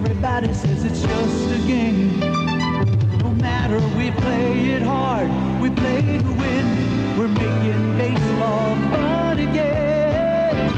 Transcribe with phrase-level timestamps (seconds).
[0.00, 2.20] Everybody says it's just a game.
[3.18, 5.28] No matter, we play it hard.
[5.60, 7.18] We play to win.
[7.18, 10.72] We're making baseball fun again.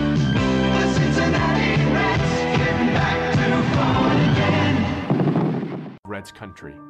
[0.72, 5.98] The Cincinnati Reds getting back to fun again.
[6.06, 6.89] Reds country.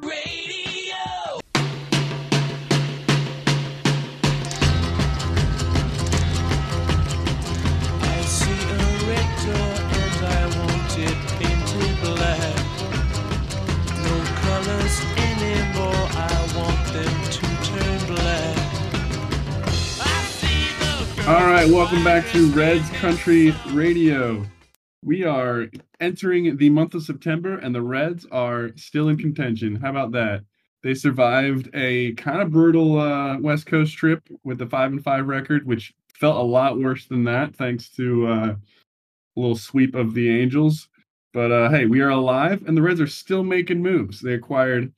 [21.61, 24.43] Right, welcome back to Reds Country Radio.
[25.03, 25.67] We are
[25.99, 29.75] entering the month of September, and the Reds are still in contention.
[29.75, 30.43] How about that?
[30.81, 35.27] They survived a kind of brutal uh, West Coast trip with the five and five
[35.27, 38.57] record, which felt a lot worse than that, thanks to uh, a
[39.35, 40.89] little sweep of the Angels.
[41.31, 44.19] But uh, hey, we are alive, and the Reds are still making moves.
[44.19, 44.91] They acquired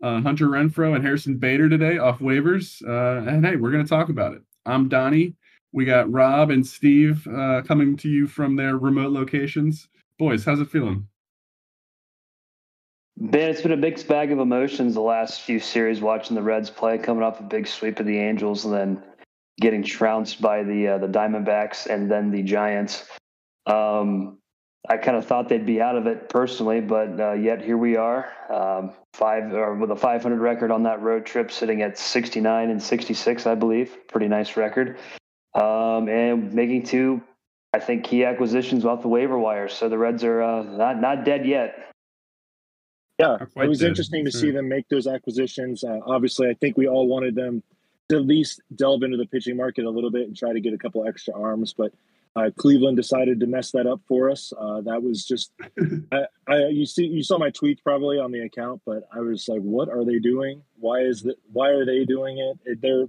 [0.00, 3.90] uh, Hunter Renfroe and Harrison Bader today off waivers, uh, and hey, we're going to
[3.90, 4.42] talk about it.
[4.64, 5.34] I'm Donnie.
[5.74, 9.88] We got Rob and Steve uh, coming to you from their remote locations.
[10.20, 11.08] Boys, how's it feeling?
[13.16, 16.70] Ben, it's been a mixed bag of emotions the last few series watching the Reds
[16.70, 19.02] play, coming off a big sweep of the Angels and then
[19.60, 23.08] getting trounced by the uh, the Diamondbacks and then the Giants.
[23.66, 24.38] Um,
[24.88, 27.96] I kind of thought they'd be out of it personally, but uh, yet here we
[27.96, 32.70] are, um, five or with a 500 record on that road trip, sitting at 69
[32.70, 33.96] and 66, I believe.
[34.06, 34.98] Pretty nice record,
[35.54, 37.22] um, and making two,
[37.72, 39.68] I think, key acquisitions off the waiver wire.
[39.68, 41.92] So the Reds are uh, not not dead yet.
[43.18, 44.40] Yeah, it was dead, interesting to sure.
[44.40, 45.84] see them make those acquisitions.
[45.84, 47.62] Uh, obviously, I think we all wanted them
[48.08, 50.74] to at least delve into the pitching market a little bit and try to get
[50.74, 51.92] a couple extra arms, but
[52.36, 54.52] uh, Cleveland decided to mess that up for us.
[54.58, 55.52] Uh, that was just,
[56.12, 59.48] I, I, you see, you saw my tweets probably on the account, but I was
[59.48, 60.62] like, what are they doing?
[60.80, 61.36] Why is that?
[61.52, 62.58] Why are they doing it?
[62.64, 62.80] it?
[62.82, 63.06] They're,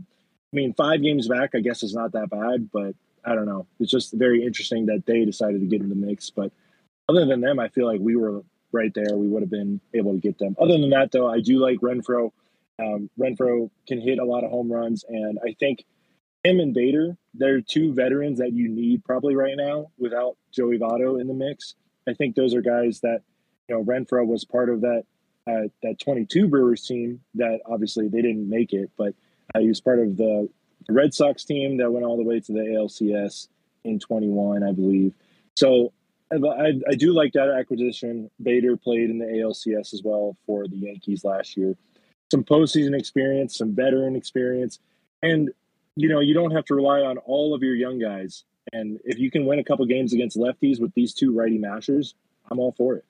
[0.53, 2.95] I mean, five games back, I guess is not that bad, but
[3.25, 3.67] I don't know.
[3.79, 6.29] It's just very interesting that they decided to get in the mix.
[6.29, 6.51] But
[7.09, 9.15] other than them, I feel like we were right there.
[9.17, 10.55] We would have been able to get them.
[10.59, 12.31] Other than that, though, I do like Renfroe.
[12.77, 15.85] Um, Renfroe can hit a lot of home runs, and I think
[16.43, 21.19] him and Bader, they're two veterans that you need probably right now without Joey Votto
[21.19, 21.75] in the mix.
[22.07, 23.21] I think those are guys that,
[23.67, 25.03] you know, Renfroe was part of that
[25.47, 29.13] uh, that 22 Brewers team that obviously they didn't make it, but
[29.53, 30.49] uh, he was part of the,
[30.87, 33.47] Red Sox team that went all the way to the ALCS
[33.85, 35.15] in 21, I believe.
[35.55, 35.93] So
[36.31, 38.29] I, I do like that acquisition.
[38.41, 41.75] Bader played in the ALCS as well for the Yankees last year.
[42.31, 44.79] Some postseason experience, some veteran experience,
[45.21, 45.49] and
[45.95, 48.43] you know you don't have to rely on all of your young guys.
[48.73, 52.15] And if you can win a couple games against lefties with these two righty mashers,
[52.49, 53.05] I'm all for it.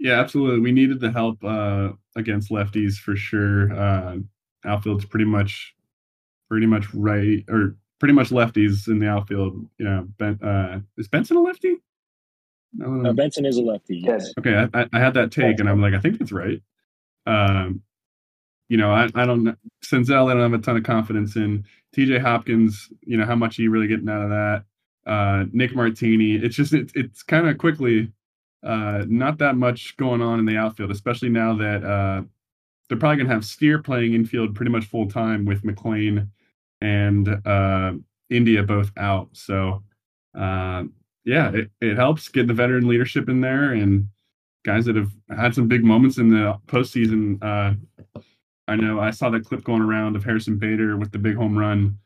[0.00, 0.60] Yeah, absolutely.
[0.60, 3.72] We needed the help uh, against lefties for sure.
[3.72, 4.16] Uh,
[4.64, 5.74] outfield's pretty much,
[6.48, 9.66] pretty much right or pretty much lefties in the outfield.
[9.78, 11.76] You know, ben, uh, is Benson a lefty?
[12.72, 13.98] No, Uh, Benson is a lefty.
[13.98, 14.32] Yes.
[14.38, 16.62] Okay, I, I- I had that take, and I'm like, I think that's right.
[17.26, 17.82] Um,
[18.70, 20.30] you know, I, I don't Senzel.
[20.30, 22.20] I don't have a ton of confidence in T.J.
[22.20, 22.88] Hopkins.
[23.02, 24.64] You know how much he really getting out of that.
[25.06, 26.36] Uh, Nick Martini.
[26.36, 28.12] It's just it, it's kind of quickly
[28.62, 32.22] uh, not that much going on in the outfield, especially now that uh,
[32.88, 36.28] they're probably gonna have Steer playing infield pretty much full time with McLain
[36.80, 37.92] and uh,
[38.28, 39.28] India both out.
[39.32, 39.82] So
[40.38, 40.84] uh,
[41.24, 44.08] yeah, it, it helps get the veteran leadership in there and
[44.64, 47.42] guys that have had some big moments in the postseason.
[47.42, 47.74] Uh,
[48.68, 51.58] I know I saw that clip going around of Harrison Bader with the big home
[51.58, 51.98] run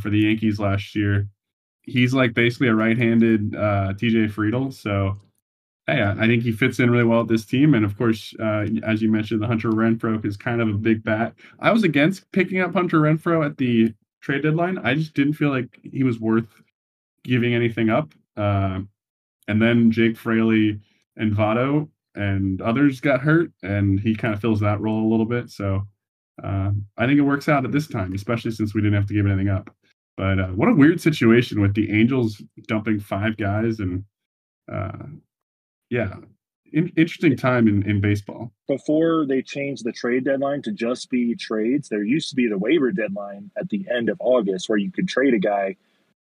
[0.00, 1.28] for the Yankees last year.
[1.82, 5.18] He's like basically a right-handed uh, TJ Friedl, so
[5.90, 7.74] hey, I think he fits in really well with this team.
[7.74, 11.02] And of course, uh, as you mentioned, the Hunter Renfroe is kind of a big
[11.02, 11.34] bat.
[11.58, 14.78] I was against picking up Hunter Renfroe at the trade deadline.
[14.78, 16.62] I just didn't feel like he was worth
[17.24, 18.12] giving anything up.
[18.36, 18.80] Uh,
[19.48, 20.80] and then Jake Fraley
[21.16, 25.26] and Votto and others got hurt, and he kind of fills that role a little
[25.26, 25.50] bit.
[25.50, 25.86] So
[26.42, 29.14] uh, I think it works out at this time, especially since we didn't have to
[29.14, 29.70] give anything up.
[30.16, 34.04] But uh, what a weird situation with the Angels dumping five guys, and
[34.70, 35.06] uh,
[35.90, 36.14] yeah,
[36.72, 38.52] in- interesting time in, in baseball.
[38.68, 42.58] Before they changed the trade deadline to just be trades, there used to be the
[42.58, 45.76] waiver deadline at the end of August where you could trade a guy,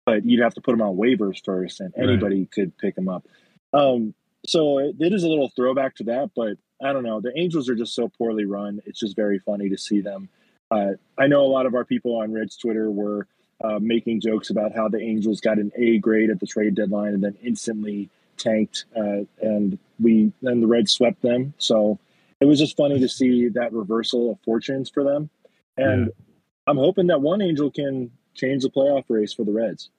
[0.05, 2.07] but you'd have to put him on waivers first, and Right.
[2.09, 3.25] anybody could pick him up.
[3.73, 4.13] Um,
[4.45, 7.19] so it, it is a little throwback to that, but I don't know.
[7.21, 8.81] The Angels are just so poorly run.
[8.85, 10.29] It's just very funny to see them.
[10.69, 13.27] Uh, I know a lot of our people on Reds Twitter were
[13.63, 17.13] uh, making jokes about how the Angels got an A grade at the trade deadline
[17.13, 21.53] and then instantly tanked, uh, and we then the Reds swept them.
[21.57, 21.99] So
[22.41, 25.29] it was just funny to see that reversal of fortunes for them.
[25.77, 26.25] And yeah.
[26.67, 29.89] I'm hoping that one angel can change the playoff race for the Reds.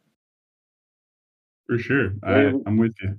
[1.67, 3.19] For sure, I, I'm with you.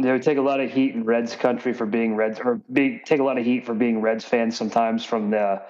[0.00, 3.00] They would take a lot of heat in Reds country for being Reds, or be,
[3.04, 5.62] take a lot of heat for being Reds fans sometimes from the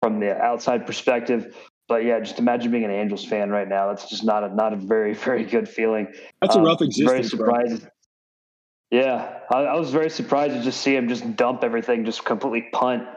[0.00, 1.56] from the outside perspective.
[1.88, 3.88] But yeah, just imagine being an Angels fan right now.
[3.88, 6.12] That's just not a not a very very good feeling.
[6.40, 7.10] That's um, a rough existence.
[7.10, 7.86] Very surprised.
[8.92, 12.68] Yeah, I, I, was very surprised to just see him just dump everything, just completely
[12.74, 13.08] punt,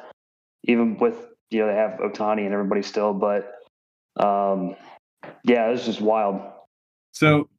[0.63, 1.17] even with
[1.51, 3.13] you know they have Ohtani and everybody still.
[3.13, 3.55] But
[4.15, 4.77] um,
[5.43, 6.39] yeah, it's just wild.
[7.11, 7.49] So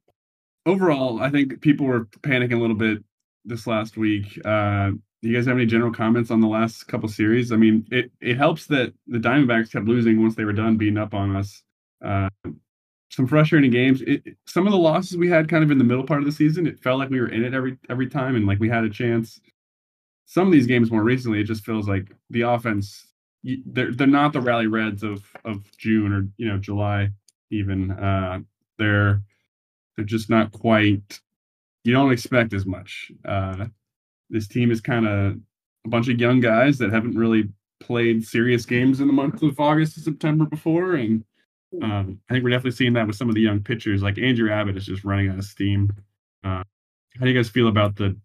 [0.65, 3.05] overall, I think people were panicking a little bit
[3.45, 4.41] this last week.
[4.47, 7.53] Uh, do you guys have any general comments on the last couple series?
[7.53, 10.97] I mean, it it helps that the Diamondbacks kept losing once they were done beating
[10.97, 11.63] up on us.
[12.03, 12.31] Uh,
[13.11, 14.03] some frustrating games.
[14.03, 16.33] It, some of the losses we had kind of in the middle part of the
[16.33, 18.85] season, it felt like we were in it every every time and like we had
[18.85, 19.41] a chance.
[20.27, 23.07] Some of these games more recently, it just feels like the offense
[23.67, 27.11] they're they're not the rally reds of of June or you know July
[27.51, 27.93] even.
[27.93, 28.41] Uh,
[28.79, 29.23] they're
[29.97, 31.21] they're just not quite.
[31.85, 33.13] You don't expect as much.
[33.25, 33.67] Uh,
[34.29, 35.37] this team is kind of
[35.85, 37.49] a bunch of young guys that haven't really
[37.79, 41.25] played serious games in the month of August and September before, and
[41.83, 44.03] um, I think we're definitely seeing that with some of the young pitchers.
[44.03, 45.93] Like Andrew Abbott is just running out of steam.
[46.45, 46.63] Uh,
[47.19, 48.17] how do you guys feel about the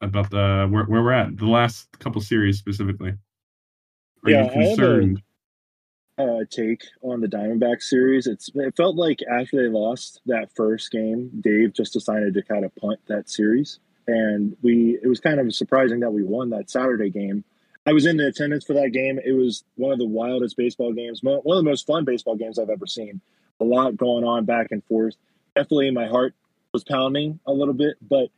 [0.00, 3.14] about the where, where we're at the last couple series specifically?
[4.24, 5.22] Are yeah, you concerned?
[6.18, 8.26] uh, take on the Diamondback series.
[8.26, 12.64] It's it felt like after they lost that first game, Dave just decided to kind
[12.64, 16.70] of punt that series, and we it was kind of surprising that we won that
[16.70, 17.44] Saturday game.
[17.86, 19.20] I was in the attendance for that game.
[19.22, 22.58] It was one of the wildest baseball games, one of the most fun baseball games
[22.58, 23.20] I've ever seen.
[23.60, 25.16] A lot going on back and forth.
[25.54, 26.34] Definitely, my heart
[26.72, 28.28] was pounding a little bit, but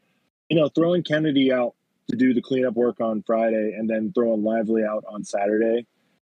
[0.49, 1.75] you know, throwing Kennedy out
[2.11, 5.87] to do the cleanup work on Friday and then throwing Lively out on Saturday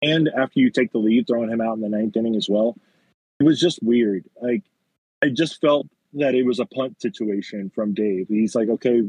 [0.02, 2.76] and after you take the lead, throwing him out in the ninth inning as well.
[3.40, 4.24] It was just weird.
[4.40, 4.64] Like
[5.22, 8.26] I just felt that it was a punt situation from Dave.
[8.28, 9.02] He's like, okay,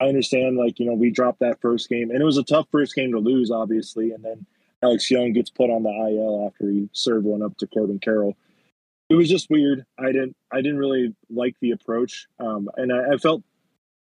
[0.00, 0.56] I understand.
[0.56, 3.12] Like you know, we dropped that first game, and it was a tough first game
[3.12, 4.12] to lose, obviously.
[4.12, 4.46] And then
[4.82, 8.36] Alex Young gets put on the IL after he served one up to Corbin Carroll.
[9.08, 9.84] It was just weird.
[9.98, 10.36] I didn't.
[10.52, 13.42] I didn't really like the approach, um, and I, I felt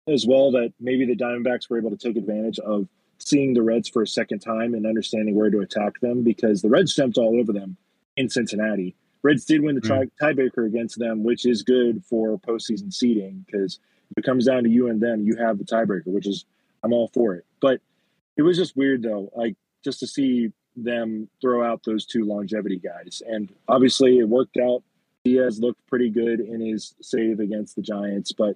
[0.07, 3.89] as well that maybe the Diamondbacks were able to take advantage of seeing the Reds
[3.89, 7.39] for a second time and understanding where to attack them because the Reds jumped all
[7.39, 7.75] over them
[8.15, 8.95] in Cincinnati.
[9.23, 10.09] Reds did win the mm.
[10.21, 13.79] tiebreaker against them, which is good for postseason seeding because
[14.11, 16.45] if it comes down to you and them, you have the tiebreaker, which is
[16.83, 17.45] I'm all for it.
[17.61, 17.81] But
[18.35, 22.79] it was just weird though, like just to see them throw out those two longevity
[22.79, 24.83] guys, and obviously it worked out.
[25.25, 28.55] Diaz looked pretty good in his save against the Giants, but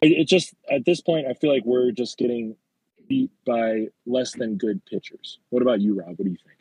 [0.00, 2.56] it, it just at this point I feel like we're just getting
[3.08, 5.38] beat by less than good pitchers.
[5.50, 6.08] What about you, Rob?
[6.08, 6.57] What do you think?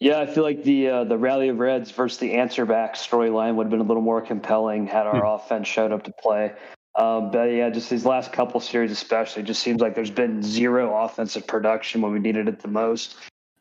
[0.00, 3.56] Yeah, I feel like the uh, the rally of Reds versus the answer back storyline
[3.56, 5.26] would have been a little more compelling had our hmm.
[5.26, 6.52] offense showed up to play.
[6.94, 10.96] Um, but yeah, just these last couple series, especially, just seems like there's been zero
[11.04, 13.16] offensive production when we needed it the most.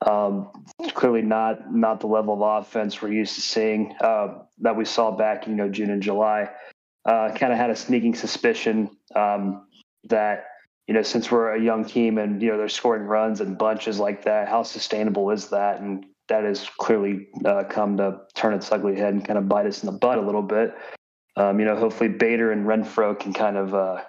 [0.06, 0.50] Um,
[0.94, 5.12] clearly not not the level of offense we're used to seeing uh, that we saw
[5.12, 6.50] back, you know, June and July.
[7.04, 9.66] Uh, kind of had a sneaking suspicion um,
[10.04, 10.46] that
[10.88, 14.00] you know, since we're a young team and you know they're scoring runs and bunches
[14.00, 15.82] like that, how sustainable is that?
[15.82, 19.66] And that has clearly uh, come to turn its ugly head and kind of bite
[19.66, 20.76] us in the butt a little bit.
[21.36, 24.02] Um, you know, hopefully Bader and Renfroe can kind of uh,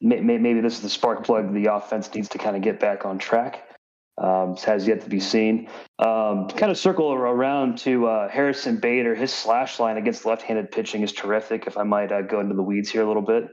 [0.00, 3.04] may, maybe this is the spark plug the offense needs to kind of get back
[3.04, 3.62] on track.
[4.18, 5.68] Um, has yet to be seen.
[5.98, 9.14] Um, kind of circle around to uh, Harrison Bader.
[9.14, 11.66] His slash line against left-handed pitching is terrific.
[11.66, 13.44] If I might uh, go into the weeds here a little bit.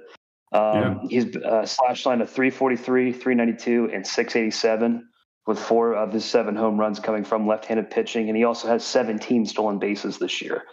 [0.53, 0.95] Um, yeah.
[1.09, 5.05] He's uh, slash line of 343, 392, and 687
[5.45, 8.83] with four of his seven home runs coming from left-handed pitching, and he also has
[8.85, 10.63] 17 stolen bases this year.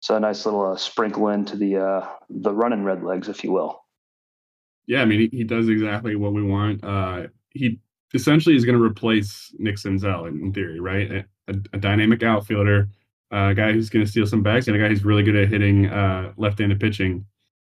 [0.00, 3.52] So a nice little uh, sprinkle into the uh, the running red legs, if you
[3.52, 3.84] will.
[4.86, 6.82] Yeah, I mean he, he does exactly what we want.
[6.82, 7.78] Uh, he
[8.14, 11.10] essentially is going to replace Nick Senzel in, in theory, right?
[11.10, 11.18] A,
[11.48, 12.88] a, a dynamic outfielder,
[13.30, 15.48] a guy who's going to steal some bags, and a guy who's really good at
[15.48, 17.24] hitting uh, left-handed pitching.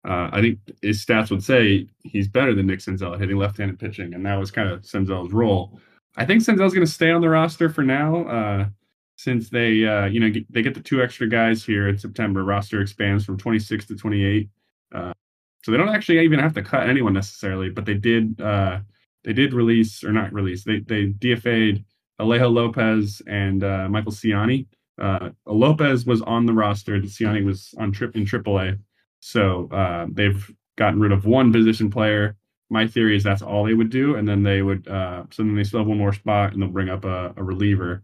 [0.07, 3.79] Uh, I think his stats would say he's better than Nick Senzel at hitting left-handed
[3.79, 5.81] pitching, and that was kind of Senzel's role.
[6.19, 8.67] I think Senzel's going to stay on the roster for now, uh,
[9.17, 12.43] since they, uh, you know, get, they get the two extra guys here in September.
[12.43, 14.49] Roster expands from 26 to 28,
[14.93, 15.13] uh,
[15.63, 17.71] so they don't actually even have to cut anyone necessarily.
[17.71, 18.81] But they did, uh,
[19.23, 20.65] they did release or not release.
[20.65, 21.85] They they DFA'd
[22.21, 24.67] Alejo Lopez and uh, Michael Siani.
[25.47, 26.97] Lopez was on the roster.
[26.97, 28.77] And Siani was on trip in AAA.
[29.21, 32.37] So uh, they've gotten rid of one position player.
[32.71, 35.55] My theory is that's all they would do, and then they would uh, so then
[35.55, 38.03] they still have one more spot, and they'll bring up a, a reliever.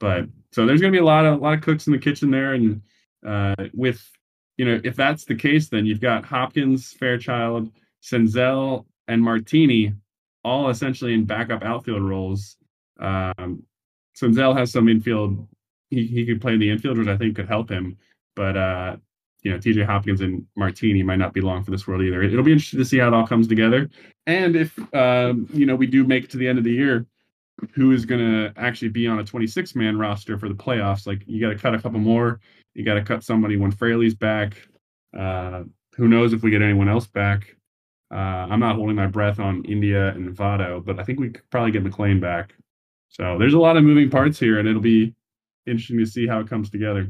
[0.00, 1.98] But so there's going to be a lot of a lot of cooks in the
[1.98, 2.82] kitchen there, and
[3.26, 4.06] uh, with
[4.56, 7.70] you know if that's the case, then you've got Hopkins, Fairchild,
[8.02, 9.94] Senzel, and Martini
[10.44, 12.56] all essentially in backup outfield roles.
[13.00, 13.62] Um,
[14.16, 15.48] Senzel has some infield.
[15.90, 17.96] He he could play in the infield, which I think could help him.
[18.36, 18.96] But uh,
[19.44, 22.22] you know, TJ Hopkins and Martini might not be long for this world either.
[22.22, 23.88] It'll be interesting to see how it all comes together.
[24.26, 27.06] And if um, you know we do make it to the end of the year,
[27.74, 31.06] who is going to actually be on a 26 man roster for the playoffs?
[31.06, 32.40] Like you got to cut a couple more.
[32.72, 34.56] You got to cut somebody when Fraley's back.
[35.16, 37.54] Uh, who knows if we get anyone else back?
[38.10, 41.48] Uh, I'm not holding my breath on India and Votto, but I think we could
[41.50, 42.54] probably get McLain back.
[43.08, 45.14] So there's a lot of moving parts here, and it'll be
[45.66, 47.08] interesting to see how it comes together.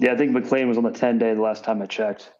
[0.00, 2.32] Yeah, I think McLain was on the 10 day the last time I checked.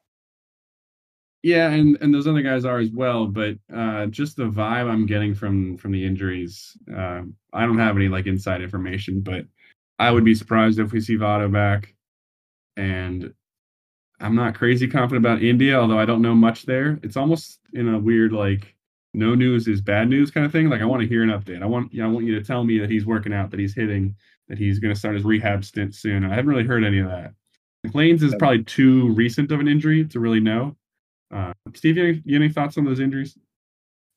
[1.44, 5.04] Yeah, and and those other guys are as well, but uh, just the vibe I'm
[5.04, 7.20] getting from from the injuries, uh,
[7.52, 9.44] I don't have any like inside information, but
[9.98, 11.94] I would be surprised if we see Votto back.
[12.78, 13.34] And
[14.20, 16.98] I'm not crazy confident about India, although I don't know much there.
[17.02, 18.74] It's almost in a weird like
[19.12, 20.70] no news is bad news kind of thing.
[20.70, 21.62] Like I want to hear an update.
[21.62, 23.60] I want you know, I want you to tell me that he's working out, that
[23.60, 24.16] he's hitting,
[24.48, 26.24] that he's going to start his rehab stint soon.
[26.24, 27.34] I haven't really heard any of that.
[27.84, 30.76] McLain's is probably too recent of an injury to really know.
[31.30, 33.36] Uh, Steve, you, you any thoughts on those injuries?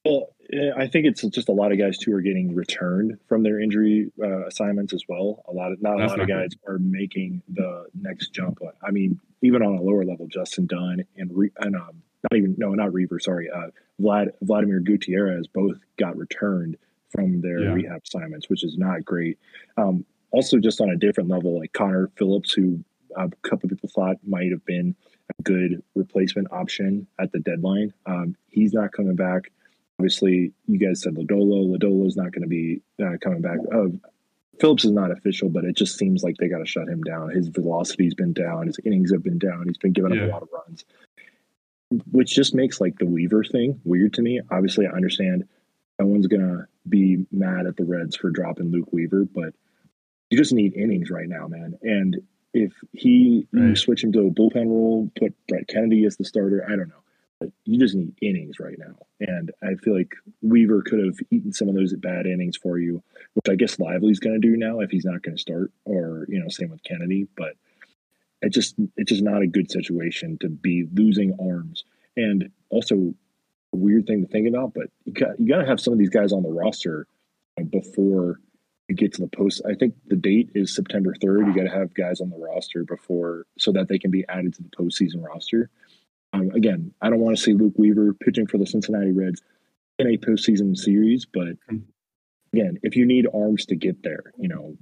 [0.06, 0.30] Well,
[0.78, 4.10] I think it's just a lot of guys too are getting returned from their injury
[4.24, 5.44] uh, assignments as well.
[5.50, 6.72] A lot of not a That's lot of guys good.
[6.72, 8.60] are making the next jump.
[8.82, 12.56] I mean, even on a lower level, Justin Dunn and Re- and um, not even
[12.58, 13.68] no, not Reaver, sorry, uh,
[14.02, 16.78] Vlad Vladimir Gutierrez both got returned
[17.10, 17.74] from their yeah.
[17.74, 19.38] rehab assignments, which is not great.
[19.76, 22.84] Um, also, just on a different level, like Connor Phillips, who
[23.16, 24.96] a couple people thought might have been
[25.38, 27.94] a good replacement option at the deadline.
[28.06, 29.52] Um, he's not coming back.
[30.00, 31.76] Obviously, you guys said Lodolo.
[31.76, 33.58] Lodolo is not going to be uh, coming back.
[33.74, 33.88] Uh,
[34.60, 37.30] Phillips is not official, but it just seems like they got to shut him down.
[37.30, 38.68] His velocity's been down.
[38.68, 39.66] His innings have been down.
[39.68, 40.24] He's been giving yeah.
[40.24, 40.86] up a lot of runs,
[42.12, 44.42] which just makes like the Weaver thing weird to me.
[44.52, 45.48] Obviously, I understand
[46.00, 49.54] no one's gonna be mad at the Reds for dropping Luke Weaver, but
[50.30, 51.78] you just need innings right now, man.
[51.82, 52.18] And
[52.64, 53.70] if he right.
[53.70, 56.90] you switch him to a bullpen role, put Brett Kennedy as the starter, I don't
[56.90, 57.04] know.
[57.40, 58.96] But you just need innings right now.
[59.20, 60.12] And I feel like
[60.42, 63.04] Weaver could have eaten some of those bad innings for you,
[63.36, 66.26] which I guess Lively's going to do now if he's not going to start, or,
[66.30, 67.28] you know, same with Kennedy.
[67.38, 67.54] But
[68.42, 71.84] it just it's just not a good situation to be losing arms.
[72.16, 73.14] And also
[73.74, 76.00] a weird thing to think about, but you got you got to have some of
[76.00, 77.08] these guys on the roster
[77.70, 78.40] before
[78.94, 79.62] get to the post.
[79.70, 81.48] I think the date is September 3rd.
[81.48, 84.54] You got to have guys on the roster before so that they can be added
[84.56, 85.70] to the postseason roster.
[86.34, 89.42] Um, again, I don't want to see Luke Weaver pitching for the Cincinnati Reds
[90.00, 91.58] in a postseason series, but
[92.54, 94.78] again, if you need arms to get there, you know,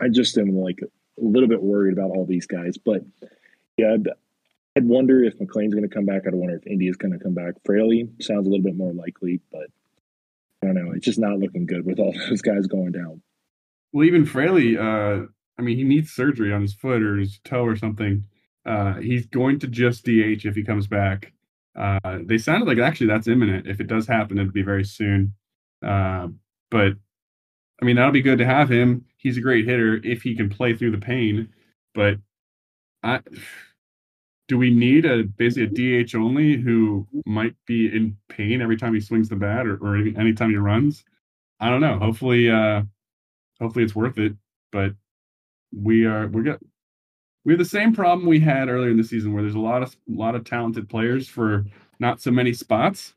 [0.00, 0.88] I just am like a
[1.24, 2.78] little bit worried about all these guys.
[2.78, 3.02] But
[3.76, 4.08] yeah, I'd,
[4.76, 6.22] I'd wonder if McLain's going to come back.
[6.26, 7.54] I'd wonder if India's going to come back.
[7.64, 9.68] Fraley sounds a little bit more likely, but
[10.64, 10.92] don't know.
[10.92, 13.22] It's just not looking good with all those guys going down.
[13.92, 15.26] Well, even Fraley, uh,
[15.58, 18.24] I mean, he needs surgery on his foot or his toe or something.
[18.66, 21.32] Uh, he's going to just DH if he comes back.
[21.76, 23.66] Uh, they sounded like actually that's imminent.
[23.66, 25.34] If it does happen, it'll be very soon.
[25.84, 26.28] Uh,
[26.70, 26.94] but
[27.80, 29.04] I mean, that'll be good to have him.
[29.16, 31.48] He's a great hitter if he can play through the pain.
[31.94, 32.18] But
[33.02, 33.20] I
[34.48, 38.94] do we need a basically a DH only who might be in pain every time
[38.94, 41.04] he swings the bat or, or anytime he runs?
[41.60, 41.98] I don't know.
[41.98, 42.82] Hopefully, uh,
[43.60, 44.34] hopefully it's worth it.
[44.70, 44.94] But
[45.72, 46.60] we are we got
[47.44, 49.82] we have the same problem we had earlier in the season where there's a lot
[49.82, 51.64] of a lot of talented players for
[51.98, 53.14] not so many spots.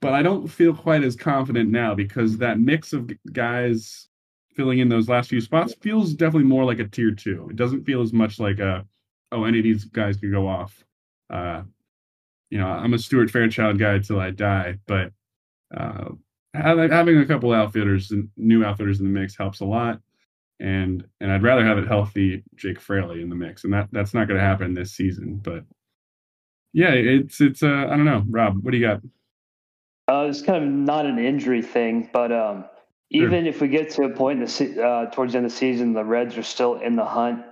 [0.00, 4.08] But I don't feel quite as confident now because that mix of guys
[4.54, 7.48] filling in those last few spots feels definitely more like a tier two.
[7.50, 8.86] It doesn't feel as much like a
[9.34, 10.84] oh, any of these guys could go off.
[11.28, 11.62] Uh,
[12.50, 15.12] you know, I'm a Stuart Fairchild guy till I die, but
[15.76, 16.10] uh,
[16.54, 20.00] having a couple outfielders and new outfielders in the mix helps a lot.
[20.60, 24.14] And and I'd rather have it healthy Jake Fraley in the mix, and that that's
[24.14, 25.40] not going to happen this season.
[25.42, 25.64] But
[26.72, 29.00] yeah, it's it's uh, I don't know, Rob, what do you got?
[30.06, 32.66] Uh, it's kind of not an injury thing, but um,
[33.10, 33.48] even sure.
[33.48, 35.92] if we get to a point in the uh, towards the end of the season,
[35.92, 37.44] the Reds are still in the hunt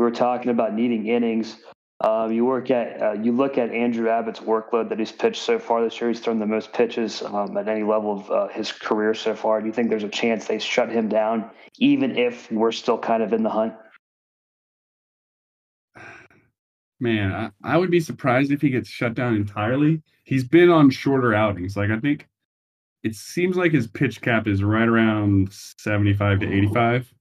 [0.00, 1.58] we were talking about needing innings.
[2.00, 5.58] Um, you work at uh, you look at Andrew Abbott's workload that he's pitched so
[5.58, 6.08] far this year.
[6.08, 9.60] He's thrown the most pitches um, at any level of uh, his career so far.
[9.60, 13.22] Do you think there's a chance they shut him down, even if we're still kind
[13.22, 13.74] of in the hunt?
[16.98, 20.00] Man, I, I would be surprised if he gets shut down entirely.
[20.24, 21.76] He's been on shorter outings.
[21.76, 22.26] Like I think
[23.02, 27.12] it seems like his pitch cap is right around 75 to 85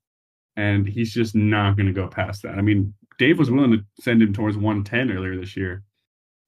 [0.56, 2.56] and he's just not going to go past that.
[2.56, 5.84] I mean, Dave was willing to send him towards 110 earlier this year.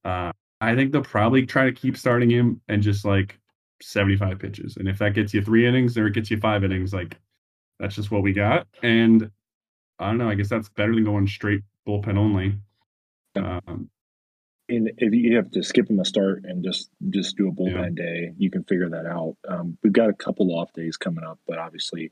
[0.04, 3.40] Uh, I think they'll probably try to keep starting him and just like
[3.82, 4.78] 75 pitches.
[4.78, 7.18] And if that gets you three innings or it gets you five innings, like
[7.80, 8.68] that's just what we got.
[8.84, 9.32] And
[10.00, 10.30] I don't know.
[10.30, 12.56] I guess that's better than going straight bullpen only.
[13.36, 13.90] Um,
[14.70, 17.98] and if you have to skip him a start and just just do a bullpen
[17.98, 18.04] yeah.
[18.04, 19.36] day, you can figure that out.
[19.48, 22.12] Um, we've got a couple off days coming up, but obviously,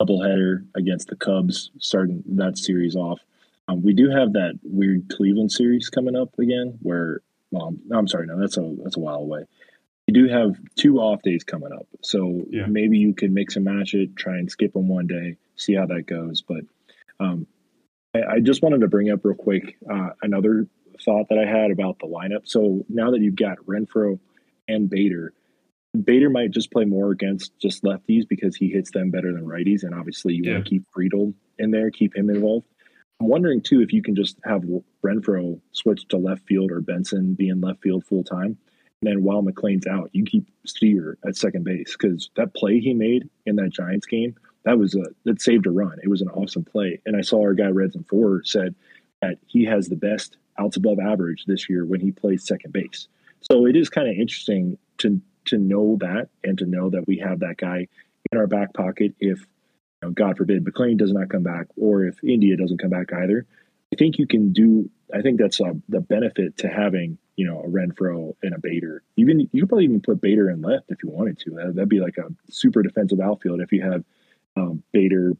[0.00, 3.20] doubleheader against the Cubs, starting that series off.
[3.68, 8.26] Um, we do have that weird Cleveland series coming up again, where well, I'm sorry,
[8.26, 9.44] no, that's a that's a while away.
[10.08, 12.66] We do have two off days coming up, so yeah.
[12.66, 15.86] maybe you could mix and match it, try and skip them one day, see how
[15.86, 16.42] that goes.
[16.42, 16.62] But
[17.20, 17.46] um,
[18.14, 20.66] I, I, just wanted to bring up real quick uh, another
[21.04, 22.42] thought that I had about the lineup.
[22.44, 24.18] So now that you've got Renfroe
[24.68, 25.32] and Bader,
[26.04, 29.82] Bader might just play more against just lefties because he hits them better than righties,
[29.82, 30.54] and obviously you yeah.
[30.54, 32.66] want to keep Friedl in there, keep him involved.
[33.20, 34.62] I'm wondering too if you can just have
[35.04, 38.56] Renfroe switch to left field or Benson be in left field full time,
[39.02, 42.94] and then while McLain's out, you keep Steer at second base because that play he
[42.94, 45.98] made in that Giants game that was a that saved a run.
[46.02, 48.74] It was an awesome play, and I saw our guy Reds and Four said
[49.22, 53.08] that he has the best outs above average this year when he plays second base.
[53.40, 57.18] So it is kind of interesting to to know that and to know that we
[57.18, 57.86] have that guy
[58.30, 62.04] in our back pocket if you know, God forbid McLain does not come back or
[62.04, 63.46] if India doesn't come back either.
[63.92, 64.88] I think you can do.
[65.12, 69.02] I think that's a, the benefit to having you know a Renfroe and a Bader.
[69.16, 71.50] Even you could probably even put Bader in left if you wanted to.
[71.50, 74.04] That, would be like a super defensive outfield if you have
[74.56, 75.36] um, Bader,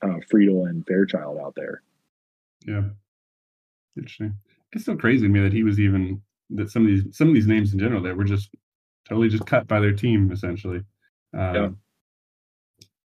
[0.00, 1.82] uh, Friedl, and Fairchild out there.
[2.66, 2.84] Yeah,
[3.98, 4.38] interesting
[4.72, 7.34] it's still crazy to me that he was even that some of these some of
[7.34, 8.50] these names in general that were just
[9.10, 10.82] totally just cut by their team essentially.
[11.36, 11.68] Um, yeah.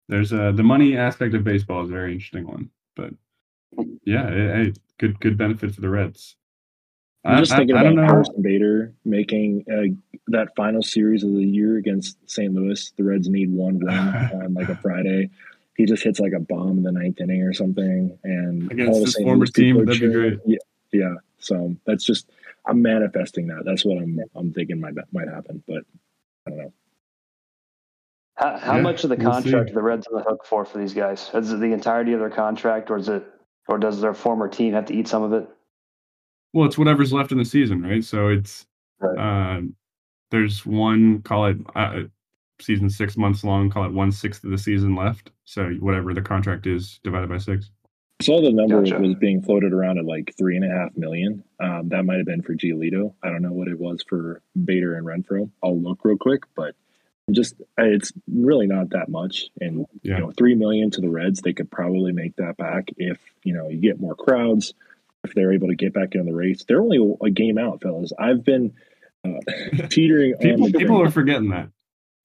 [0.08, 3.14] There's a the money aspect of baseball is a very interesting one, but
[4.04, 6.36] yeah, it, good good benefit for the Reds.
[7.24, 9.94] I'm just I, thinking I, about Harrison Bader making uh,
[10.26, 12.52] that final series of the year against St.
[12.52, 12.92] Louis.
[12.96, 15.30] The Reds need one win on like a Friday.
[15.76, 19.16] He just hits like a bomb in the ninth inning or something, and against his
[19.16, 20.38] former team, that'd be great.
[20.44, 20.58] Yeah,
[20.92, 22.28] yeah, so that's just
[22.66, 23.62] I'm manifesting that.
[23.64, 25.82] That's what I'm I'm thinking might might happen, but
[26.46, 26.72] I don't know.
[28.34, 30.78] How, how yeah, much of the contract we'll the Reds on the hook for for
[30.78, 31.30] these guys?
[31.34, 33.24] Is it the entirety of their contract, or is it,
[33.68, 35.48] or does their former team have to eat some of it?
[36.52, 38.04] Well, it's whatever's left in the season, right?
[38.04, 38.66] So it's
[39.00, 39.58] right.
[39.58, 39.60] Uh,
[40.30, 42.02] there's one call it uh,
[42.60, 45.30] season six months long, call it one sixth of the season left.
[45.44, 47.70] So whatever the contract is divided by six.
[48.20, 49.00] I saw the number gotcha.
[49.00, 51.42] was being floated around at like three and a half million.
[51.58, 53.14] Um, that might have been for Giolito.
[53.22, 55.50] I don't know what it was for Bader and Renfroe.
[55.62, 56.76] I'll look real quick, but
[57.30, 59.48] just it's really not that much.
[59.60, 60.14] And yeah.
[60.14, 63.54] you know, three million to the Reds, they could probably make that back if you
[63.54, 64.74] know you get more crowds,
[65.24, 66.64] if they're able to get back in the race.
[66.64, 68.12] They're only a game out, fellas.
[68.18, 68.74] I've been
[69.24, 69.40] uh,
[69.88, 70.36] teetering.
[70.38, 71.68] people, people are forgetting that.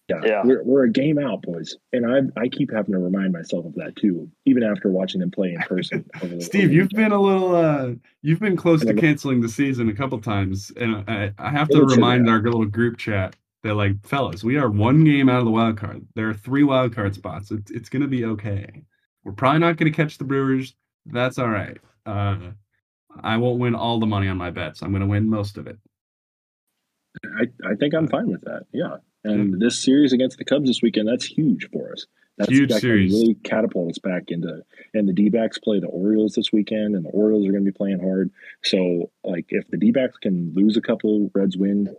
[0.07, 0.41] Yeah, yeah.
[0.45, 3.75] We're, we're a game out, boys, and I I keep having to remind myself of
[3.75, 6.05] that too, even after watching them play in person.
[6.39, 7.89] Steve, you've been a little, uh,
[8.21, 11.83] you've been close to canceling the season a couple times, and I, I have to
[11.83, 15.51] remind our little group chat that, like, fellas, we are one game out of the
[15.51, 16.05] wild card.
[16.15, 17.51] There are three wild card spots.
[17.51, 18.83] It's it's gonna be okay.
[19.25, 20.73] We're probably not gonna catch the Brewers.
[21.05, 21.79] That's all right.
[22.05, 22.37] Uh,
[23.21, 24.81] I won't win all the money on my bets.
[24.81, 25.77] I'm gonna win most of it.
[27.25, 28.63] I, I think I'm fine with that.
[28.71, 28.97] Yeah.
[29.27, 29.59] And mm-hmm.
[29.59, 32.05] this series against the Cubs this weekend, that's huge for us.
[32.37, 33.11] That's huge that series.
[33.11, 34.61] really catapult us back into
[34.93, 37.71] and the D backs play the Orioles this weekend and the Orioles are gonna be
[37.71, 38.29] playing hard.
[38.63, 41.95] So like if the D backs can lose a couple, Reds win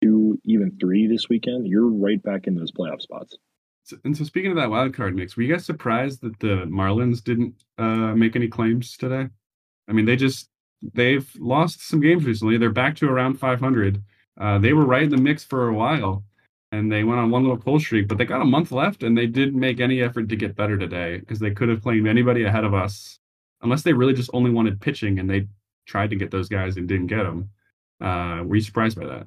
[0.00, 3.36] two, even three this weekend, you're right back in those playoff spots.
[3.82, 6.66] So, and so speaking of that wild card mix, were you guys surprised that the
[6.66, 9.28] Marlins didn't uh, make any claims today?
[9.88, 10.48] I mean, they just
[10.94, 12.56] they've lost some games recently.
[12.56, 14.02] They're back to around 500.
[14.40, 16.24] Uh, they were right in the mix for a while,
[16.72, 19.16] and they went on one little cold streak, but they got a month left, and
[19.16, 22.44] they didn't make any effort to get better today because they could have claimed anybody
[22.44, 23.18] ahead of us,
[23.62, 25.48] unless they really just only wanted pitching and they
[25.86, 27.50] tried to get those guys and didn't get them.
[28.00, 29.26] Uh, were you surprised by that?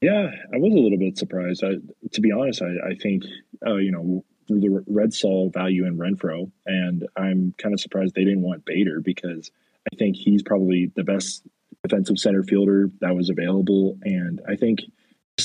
[0.00, 1.62] Yeah, I was a little bit surprised.
[1.64, 1.76] I,
[2.12, 3.22] to be honest, I, I think
[3.66, 8.24] uh, you know the Red saw value in Renfroe, and I'm kind of surprised they
[8.24, 9.50] didn't want Bader because
[9.90, 11.46] I think he's probably the best
[11.82, 13.98] defensive center fielder that was available.
[14.02, 14.80] And I think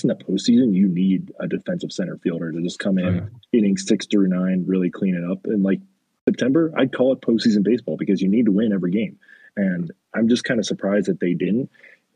[0.04, 3.60] in the postseason, you need a defensive center fielder to just come in, oh, yeah.
[3.60, 5.40] inning six through nine, really clean it up.
[5.46, 5.80] And like
[6.28, 9.18] September, I'd call it postseason baseball because you need to win every game.
[9.56, 11.70] And I'm just kind of surprised that they didn't.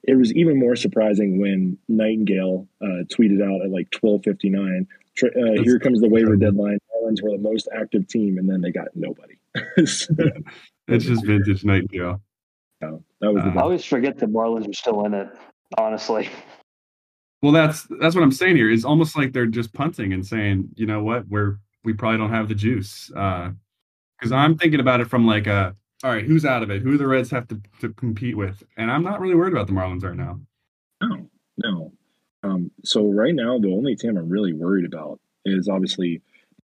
[0.04, 4.86] It was even more surprising when Nightengale uh, tweeted out at like 12:59,
[5.24, 6.78] uh, "Here comes the waiver deadline.
[6.92, 9.36] Marlins were the most active team, and then they got nobody."
[9.86, 10.14] so,
[10.90, 12.20] It's just vintage Nightengale.
[12.82, 15.30] that was the Uh, I always forget the Marlins are still in it.
[15.78, 16.30] Honestly,
[17.44, 18.72] Well, that's that's what I'm saying here.
[18.72, 22.30] It's almost like they're just punting and saying, you know what, we're we probably don't
[22.30, 23.10] have the juice.
[23.10, 25.76] Because I'm thinking about it from like a,
[26.06, 26.82] all right, who's out of it?
[26.82, 28.64] Who do the Reds have to, to compete with?
[28.78, 30.40] And I'm not really worried about the Marlins right now.
[31.02, 31.92] No, no.
[32.44, 36.22] Um, so right now, the only team I'm really worried about is obviously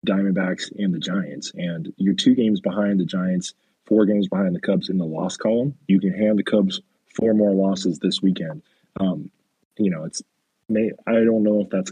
[0.07, 1.51] Diamondbacks and the Giants.
[1.55, 3.53] And you're two games behind the Giants,
[3.85, 5.75] four games behind the Cubs in the loss column.
[5.87, 6.79] You can hand the Cubs
[7.17, 8.61] four more losses this weekend.
[8.97, 9.29] Um,
[9.77, 10.21] you know, it's
[10.69, 11.91] may I don't know if that's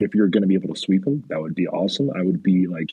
[0.00, 1.24] if you're going to be able to sweep them.
[1.28, 2.10] That would be awesome.
[2.10, 2.90] I would be like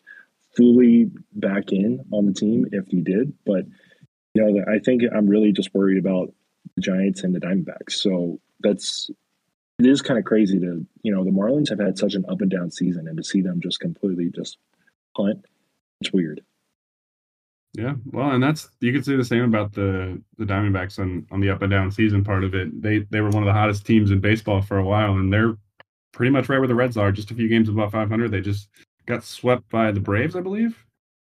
[0.56, 3.34] fully back in on the team if you did.
[3.46, 3.66] But
[4.34, 6.34] you know, I think I'm really just worried about
[6.76, 7.94] the Giants and the Diamondbacks.
[7.94, 9.10] So that's
[9.80, 12.42] it is kind of crazy to you know the Marlins have had such an up
[12.42, 14.58] and down season, and to see them just completely just
[15.16, 15.46] punt,
[16.02, 16.42] it's weird.
[17.74, 21.40] Yeah, well, and that's you could say the same about the the Diamondbacks on on
[21.40, 22.82] the up and down season part of it.
[22.82, 25.56] They they were one of the hottest teams in baseball for a while, and they're
[26.12, 27.14] pretty much right where the Reds are.
[27.14, 28.30] Just a few games above 500.
[28.30, 28.68] They just
[29.06, 30.78] got swept by the Braves, I believe,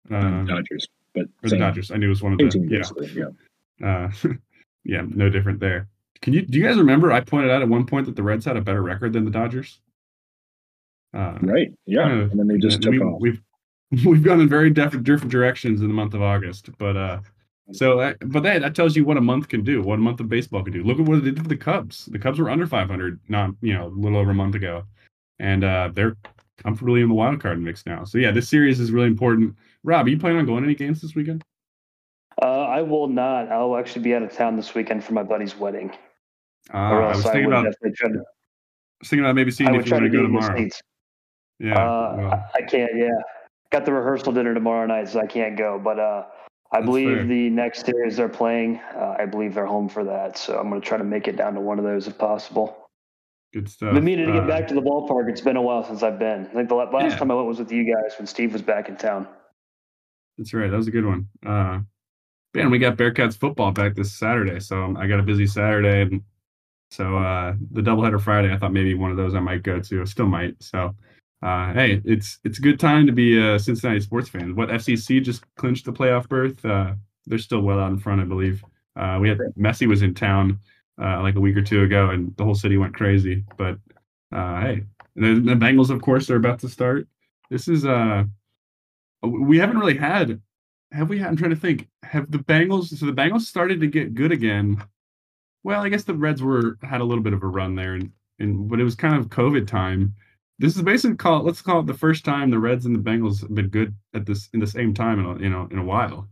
[0.10, 1.92] uh, Dodgers, but or the Dodgers.
[1.92, 3.28] I knew it was one of the yeah.
[3.80, 3.88] yeah.
[3.88, 4.12] Uh,
[4.84, 5.88] yeah, no different there.
[6.24, 7.12] Can you do you guys remember?
[7.12, 9.32] I pointed out at one point that the Reds had a better record than the
[9.32, 9.80] Dodgers.
[11.14, 13.22] Uh, Right, yeah, kind of- and then they just took we, off.
[13.22, 13.40] We've
[14.06, 17.20] we've gone in very different different directions in the month of August, but uh,
[17.72, 20.20] so uh, but that that tells you what a month can do, what a month
[20.20, 20.84] of baseball can do.
[20.84, 22.06] Look at what it did to the Cubs.
[22.06, 24.84] The Cubs were under 500, not you know a little over a month ago,
[25.40, 26.18] and uh, they're
[26.58, 28.04] comfortably in the wild card mix now.
[28.04, 29.56] So yeah, this series is really important.
[29.84, 31.44] Rob, are you planning on going to any games this weekend?
[32.42, 33.52] uh, I will not.
[33.52, 35.92] I'll actually be out of town this weekend for my buddy's wedding.
[36.74, 37.78] Uh, or I else was I, thinking would about to.
[37.86, 38.18] I
[39.00, 40.70] was thinking about maybe seeing if you want to go get in the tomorrow.
[41.60, 42.96] Yeah, Uh, well, I I can't.
[42.96, 43.10] Yeah,
[43.74, 45.82] got the rehearsal dinner tomorrow night, so I can't go.
[45.84, 46.26] But uh,
[46.72, 47.26] I That's believe fair.
[47.26, 48.80] the next series they're playing.
[48.96, 51.36] Uh, I believe they're home for that, so I'm going to try to make it
[51.36, 52.78] down to one of those if possible.
[53.54, 53.94] good stuff.
[53.94, 55.30] Been meaning to get Uh, back to the ballpark.
[55.30, 56.48] It's been a while since I've been.
[56.48, 57.18] I think the last Yeah.
[57.18, 59.28] time I went was with you guys when Steve was back in town.
[60.38, 60.72] That's right.
[60.72, 61.28] That was a good one.
[61.46, 61.82] Uh,
[62.56, 66.22] man, we got Bearcats football back this Saturday, so I got a busy Saturday, and
[66.90, 68.52] so uh, the doubleheader Friday.
[68.52, 70.02] I thought maybe one of those I might go to.
[70.02, 70.56] I still might.
[70.62, 70.96] So,
[71.44, 74.56] uh, hey, it's it's a good time to be a Cincinnati sports fan.
[74.56, 76.64] What FCC just clinched the playoff berth.
[76.64, 76.94] Uh,
[77.26, 78.64] they're still well out in front, I believe.
[78.96, 80.60] Uh, we had Messi was in town
[81.02, 83.44] uh, like a week or two ago, and the whole city went crazy.
[83.58, 83.78] But
[84.32, 84.84] uh, hey,
[85.16, 87.08] the, the Bengals, of course, are about to start.
[87.50, 88.24] This is uh,
[89.24, 90.42] we haven't really had
[90.92, 93.88] have we had i'm trying to think have the bengals so the bengals started to
[93.88, 94.82] get good again
[95.64, 98.12] well i guess the reds were had a little bit of a run there and,
[98.40, 100.14] and but it was kind of covid time
[100.60, 103.42] this is basically call let's call it the first time the reds and the bengals
[103.42, 105.84] have been good at this in the same time in a, you know in a
[105.84, 106.28] while.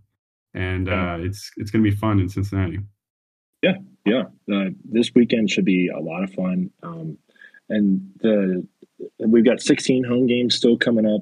[0.53, 2.79] And uh it's it's gonna be fun in cincinnati.
[4.05, 6.71] Yeah, uh, this weekend should be a lot of fun.
[6.81, 7.17] Um,
[7.69, 8.67] and the
[9.19, 11.21] we've got 16 home games still coming up.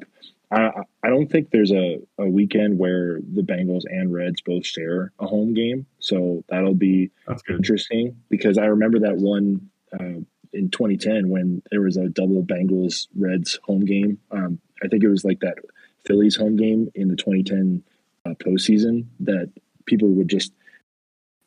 [0.51, 0.71] I,
[1.03, 5.27] I don't think there's a, a weekend where the Bengals and Reds both share a
[5.27, 7.57] home game, so that'll be that's good.
[7.57, 10.21] interesting because I remember that one uh,
[10.60, 14.19] in 2010 when there was a double Bengals Reds home game.
[14.32, 15.58] Um, I think it was like that
[16.06, 17.84] Phillies home game in the 2010
[18.26, 19.50] uh, postseason that
[19.86, 20.52] people would just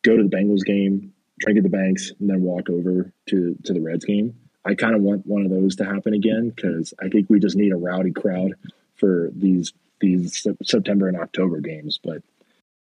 [0.02, 3.72] go to the Bengals game, drink at the banks, and then walk over to to
[3.72, 4.34] the Reds game.
[4.64, 7.56] I kind of want one of those to happen again because I think we just
[7.56, 8.54] need a rowdy crowd
[8.96, 11.98] for these these September and October games.
[12.02, 12.22] But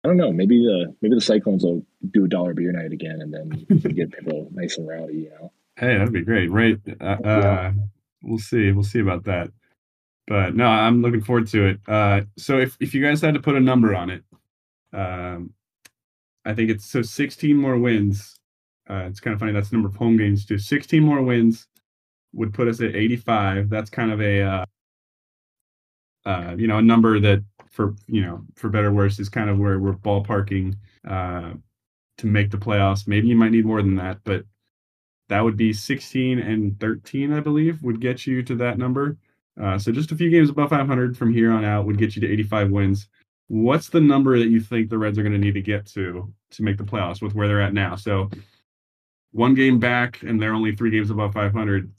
[0.05, 0.33] I don't know.
[0.33, 4.13] Maybe the maybe the Cyclones will do a dollar beer night again, and then get
[4.13, 5.15] people nice and rowdy.
[5.15, 5.53] You know.
[5.79, 6.77] Hey, that'd be great, right?
[7.01, 7.73] Uh, uh,
[8.23, 8.73] we'll see.
[8.73, 9.51] We'll see about that.
[10.27, 11.81] But no, I'm looking forward to it.
[11.87, 14.25] Uh, so if if you guys had to put a number on it,
[14.93, 15.55] um,
[16.45, 18.41] I think it's so 16 more wins.
[18.91, 19.53] Uh, it's kind of funny.
[19.53, 20.59] That's the number of home games too.
[20.59, 21.69] 16 more wins
[22.33, 23.71] would put us at 85.
[23.71, 24.65] That's kind of a uh,
[26.27, 29.49] uh, you know a number that for you know for better or worse is kind
[29.49, 30.75] of where we're ballparking
[31.07, 31.53] uh,
[32.17, 33.07] to make the playoffs.
[33.07, 34.45] Maybe you might need more than that, but
[35.29, 39.17] that would be 16 and 13, I believe, would get you to that number.
[39.61, 42.23] Uh, so just a few games above 500 from here on out would get you
[42.23, 43.09] to 85 wins.
[43.49, 46.33] What's the number that you think the Reds are going to need to get to
[46.51, 47.97] to make the playoffs with where they're at now?
[47.97, 48.31] So
[49.33, 51.93] one game back, and they're only three games above 500.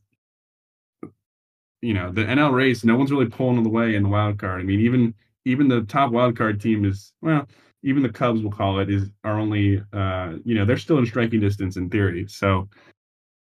[1.82, 4.62] You know, the NL race, no one's really pulling the way in the wild card.
[4.62, 5.14] I mean, even
[5.46, 7.48] even the top wild card team is well,
[7.84, 11.06] even the Cubs we'll call it is are only uh, you know they're still in
[11.06, 12.26] striking distance in theory.
[12.28, 12.68] So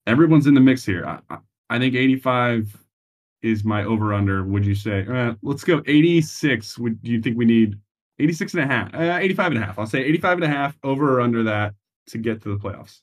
[0.07, 1.07] everyone's in the mix here.
[1.07, 1.39] I,
[1.71, 2.77] I think 85
[3.43, 4.45] is my over under.
[4.45, 5.07] Would you say?
[5.07, 6.79] Uh, let's go 86.
[6.79, 7.79] Would do you think we need
[8.19, 8.95] 86 and a half?
[8.95, 9.79] Uh, 85 and a half.
[9.79, 11.75] I'll say 85 and a half over or under that
[12.09, 13.01] to get to the playoffs.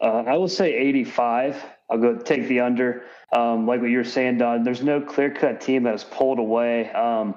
[0.00, 1.62] Uh, I will say 85.
[1.90, 3.02] I'll go take the under.
[3.32, 6.38] Um, like what you were saying, Don, there's no clear cut team that has pulled
[6.38, 6.90] away.
[6.92, 7.34] Um,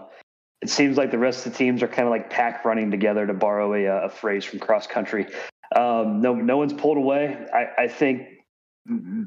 [0.61, 3.27] it seems like the rest of the teams are kind of like pack running together
[3.27, 5.27] to borrow a, a phrase from cross country.
[5.75, 7.45] Um, no, no one's pulled away.
[7.53, 8.27] I, I think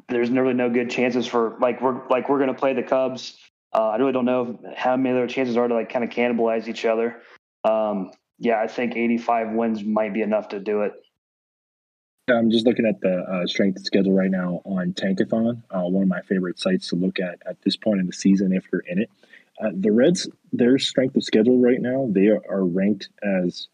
[0.08, 3.38] there's really no good chances for like we're like we're going to play the Cubs.
[3.72, 6.68] Uh, I really don't know how many other chances are to like kind of cannibalize
[6.68, 7.22] each other.
[7.64, 10.92] Um, yeah, I think 85 wins might be enough to do it.
[12.28, 16.08] I'm just looking at the uh, strength schedule right now on Tankathon, uh, one of
[16.08, 19.00] my favorite sites to look at at this point in the season if you're in
[19.00, 19.10] it.
[19.60, 23.68] Uh, the Reds, their strength of schedule right now, they are ranked as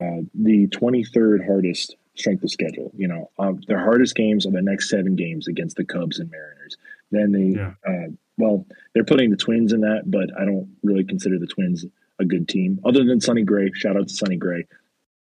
[0.00, 2.92] uh, the 23rd hardest strength of schedule.
[2.96, 6.30] You know, um, their hardest games are the next seven games against the Cubs and
[6.30, 6.76] Mariners.
[7.10, 7.74] Then they, yeah.
[7.86, 11.84] uh, well, they're putting the Twins in that, but I don't really consider the Twins
[12.18, 13.70] a good team other than Sonny Gray.
[13.74, 14.66] Shout out to Sonny Gray.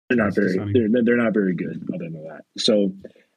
[0.09, 2.45] They're not very, they're, they're not very good other than that.
[2.59, 2.93] So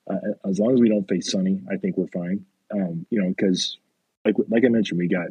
[0.10, 0.18] uh,
[0.50, 2.46] as long as we don't face Sonny, I think we're fine.
[2.74, 3.78] Um, you know, because
[4.26, 5.28] like like I mentioned, we got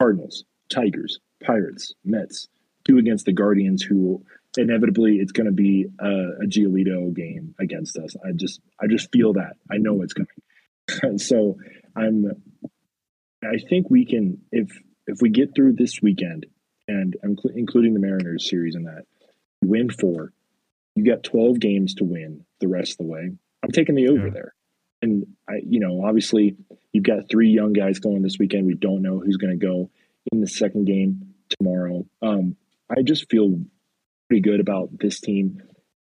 [0.00, 2.48] Cardinals, Tigers, Pirates, Mets,
[2.84, 4.24] two against the Guardians, who
[4.56, 8.16] inevitably it's going to be a, a Giolito game against us.
[8.24, 11.18] I just I just feel that I know it's coming.
[11.18, 11.56] so
[11.96, 12.26] I'm
[13.44, 14.70] I think we can if
[15.06, 16.46] if we get through this weekend
[16.86, 19.04] and I'm including the Mariners series in that
[19.62, 20.32] win four,
[20.94, 23.30] you got 12 games to win the rest of the way.
[23.62, 24.32] I'm taking the over yeah.
[24.32, 24.54] there.
[25.00, 26.56] And I, you know, obviously
[26.92, 28.66] you've got three young guys going this weekend.
[28.66, 29.90] We don't know who's going to go
[30.32, 32.04] in the second game tomorrow.
[32.22, 32.56] Um,
[32.90, 33.60] I just feel
[34.28, 35.62] pretty good about this team.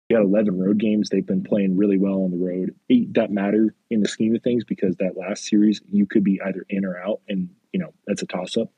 [0.08, 1.08] You got 11 road games.
[1.08, 2.74] They've been playing really well on the road.
[2.90, 6.40] Eight that matter in the scheme of things because that last series you could be
[6.44, 8.70] either in or out, and you know that's a toss up.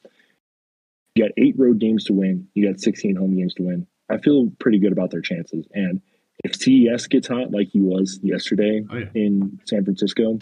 [1.15, 2.49] You got eight road games to win.
[2.55, 3.87] You got 16 home games to win.
[4.11, 5.67] I feel pretty good about their chances.
[5.73, 6.03] And
[6.43, 9.07] if CES gets hot like he was yesterday oh, yeah.
[9.15, 10.39] in San Francisco,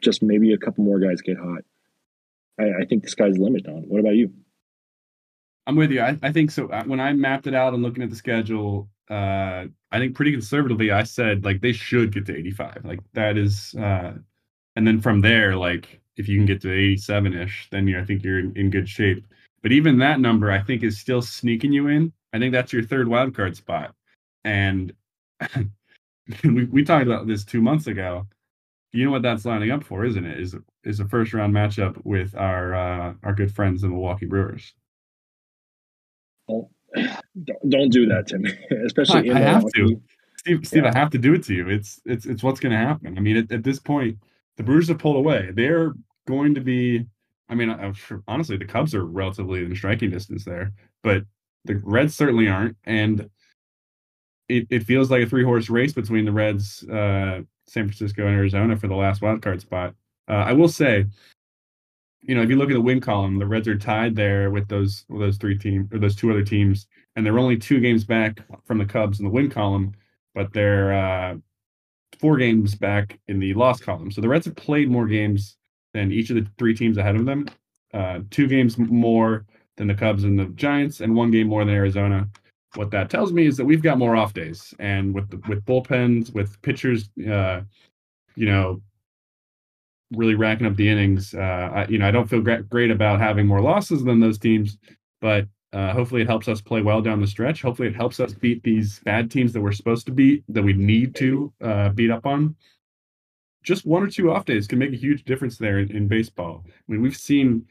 [0.00, 1.62] just maybe a couple more guys get hot.
[2.58, 3.82] I, I think the sky's the limit, Don.
[3.82, 4.32] What about you?
[5.66, 6.00] I'm with you.
[6.00, 6.68] I, I think so.
[6.68, 10.32] Uh, when I mapped it out and looking at the schedule, uh, I think pretty
[10.32, 12.84] conservatively, I said like they should get to 85.
[12.84, 14.14] Like that is, uh,
[14.76, 18.04] and then from there, like if you can get to 87 ish, then you I
[18.04, 19.24] think you're in, in good shape.
[19.62, 22.12] But even that number, I think, is still sneaking you in.
[22.32, 23.94] I think that's your third wild card spot.
[24.44, 24.92] And
[26.44, 28.26] we we talked about this two months ago.
[28.92, 30.40] You know what that's lining up for, isn't it?
[30.40, 34.74] Is is a first round matchup with our uh, our good friends the Milwaukee Brewers.
[36.94, 38.52] Don't, don't do that to me,
[38.86, 39.30] especially.
[39.30, 40.00] I, I have to,
[40.36, 40.66] Steve.
[40.66, 40.92] Steve, yeah.
[40.94, 41.68] I have to do it to you.
[41.68, 43.16] It's it's it's what's going to happen.
[43.16, 44.18] I mean, at, at, this point,
[44.56, 45.50] the Brewers have pulled away.
[45.52, 45.94] They're
[46.26, 47.06] going to be.
[47.48, 51.24] I mean, I'm sure, honestly, the Cubs are relatively in striking distance there, but
[51.64, 53.28] the Reds certainly aren't, and
[54.48, 58.36] it, it feels like a three horse race between the Reds, uh, San Francisco, and
[58.36, 59.94] Arizona for the last wild card spot.
[60.28, 61.06] Uh, I will say,
[62.22, 64.68] you know, if you look at the win column, the Reds are tied there with
[64.68, 68.04] those with those three teams or those two other teams, and they're only two games
[68.04, 69.92] back from the Cubs in the win column,
[70.34, 71.34] but they're uh,
[72.20, 74.10] four games back in the loss column.
[74.10, 75.56] So the Reds have played more games
[75.94, 77.46] than each of the three teams ahead of them.
[77.92, 79.44] Uh, two games more
[79.76, 82.28] than the Cubs and the Giants, and one game more than Arizona.
[82.76, 85.64] What that tells me is that we've got more off days, and with the, with
[85.64, 87.62] bullpens, with pitchers, uh,
[88.34, 88.80] you know,
[90.16, 91.34] really racking up the innings.
[91.34, 94.78] Uh, I, you know, I don't feel great, about having more losses than those teams,
[95.20, 97.62] but uh, hopefully it helps us play well down the stretch.
[97.62, 100.74] Hopefully it helps us beat these bad teams that we're supposed to beat, that we
[100.74, 102.54] need to uh, beat up on.
[103.62, 106.64] Just one or two off days can make a huge difference there in, in baseball.
[106.66, 107.66] I mean, we've seen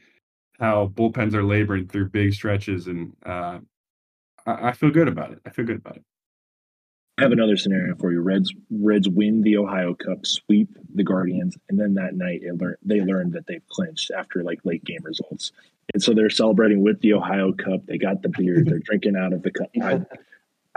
[0.58, 3.58] how bullpens are laboring through big stretches, and uh,
[4.46, 5.40] I, I feel good about it.
[5.44, 6.04] I feel good about it.
[7.22, 8.20] I have another scenario for you.
[8.20, 12.42] Reds Reds win the Ohio Cup, sweep the Guardians, and then that night
[12.82, 15.52] they learned that they've clinched after like late game results,
[15.94, 17.86] and so they're celebrating with the Ohio Cup.
[17.86, 19.68] They got the beer, they're drinking out of the cup.
[19.80, 20.00] I,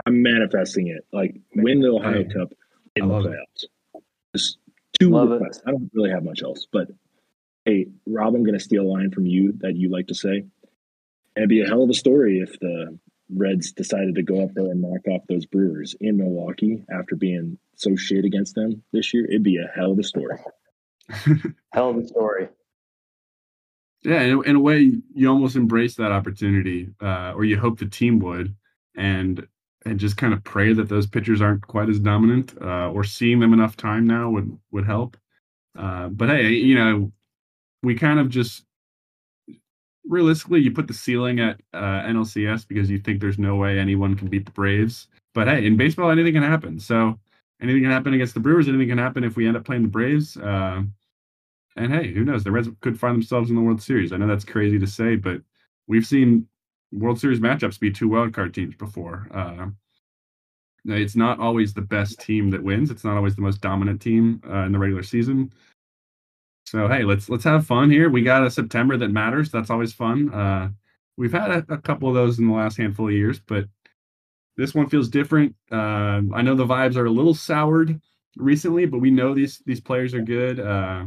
[0.06, 1.04] am manifesting it.
[1.12, 2.52] Like win the Ohio Cup
[2.94, 3.64] in the playoffs.
[3.64, 4.02] It.
[4.36, 4.58] Just
[5.00, 5.58] two love requests.
[5.58, 5.64] It.
[5.66, 6.86] I don't really have much else, but
[7.64, 10.44] hey, Rob, I'm going to steal a line from you that you like to say.
[11.34, 12.96] And it'd be a hell of a story if the
[13.28, 17.58] Reds decided to go up there and knock off those Brewers in Milwaukee after being
[17.74, 20.38] so shit against them this year, it'd be a hell of a story.
[21.72, 22.48] hell of a story.
[24.02, 27.86] Yeah, in, in a way, you almost embrace that opportunity, uh, or you hope the
[27.86, 28.54] team would,
[28.94, 29.46] and
[29.84, 33.40] and just kind of pray that those pitchers aren't quite as dominant, uh, or seeing
[33.40, 35.16] them enough time now would would help.
[35.76, 37.12] Uh, but hey, you know,
[37.82, 38.65] we kind of just
[40.08, 44.14] realistically, you put the ceiling at uh, NLCS because you think there's no way anyone
[44.16, 45.08] can beat the Braves.
[45.34, 46.78] But hey, in baseball, anything can happen.
[46.80, 47.18] So
[47.60, 48.68] anything can happen against the Brewers.
[48.68, 50.36] Anything can happen if we end up playing the Braves.
[50.36, 50.82] Uh,
[51.76, 52.42] and hey, who knows?
[52.42, 54.12] The Reds could find themselves in the World Series.
[54.12, 55.42] I know that's crazy to say, but
[55.86, 56.48] we've seen
[56.92, 59.28] World Series matchups be two wildcard teams before.
[59.32, 59.66] Uh,
[60.86, 62.90] it's not always the best team that wins.
[62.90, 65.52] It's not always the most dominant team uh, in the regular season.
[66.66, 68.10] So hey, let's let's have fun here.
[68.10, 69.50] We got a September that matters.
[69.50, 70.32] That's always fun.
[70.34, 70.70] Uh,
[71.16, 73.66] we've had a, a, couple of those in the last handful of years, but
[74.56, 75.54] this one feels different.
[75.70, 78.00] Uh, I know the vibes are a little soured
[78.36, 80.58] recently, but we know these these players are good.
[80.58, 81.04] Uh,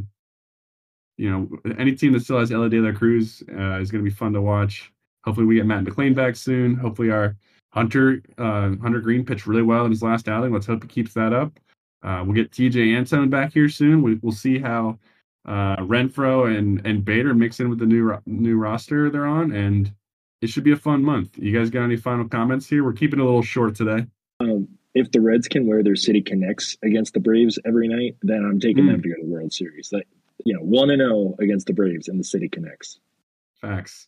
[1.17, 4.09] you know, any team that still has Elly De La Cruz uh, is going to
[4.09, 4.93] be fun to watch.
[5.25, 6.75] Hopefully, we get Matt McLain back soon.
[6.75, 7.35] Hopefully, our
[7.71, 10.53] Hunter uh, Hunter Greene pitched really well in his last outing.
[10.53, 11.59] Let's hope he keeps that up.
[12.01, 14.01] Uh, we'll get Tejay Antone back here soon.
[14.01, 14.97] We, will see how
[15.45, 19.93] uh, Renfroe and and Bader mix in with the new new roster they're on, and
[20.41, 21.37] it should be a fun month.
[21.37, 22.83] You guys got any final comments here?
[22.83, 24.05] We're keeping it a little short today.
[24.39, 28.45] Um, if the Reds can wear their city connects against the Braves every night, then
[28.45, 28.91] I'm taking mm.
[28.91, 29.89] them to go to the World Series.
[29.89, 30.03] That
[30.45, 32.99] you know, one and zero oh against the Braves in the City Connects.
[33.61, 34.07] Facts.